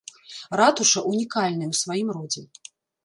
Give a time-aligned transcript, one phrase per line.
[0.59, 2.43] Ратуша ўнікальная ў сваім родзе.